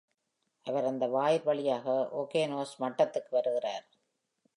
அவர் 0.65 0.87
இந்த 0.87 1.07
வாயில் 1.07 1.43
வழியாக, 1.43 1.85
ஓகேனோஸ் 2.13 2.73
மட்டத்திற்கு 2.77 3.31
வருகிறார். 3.31 3.85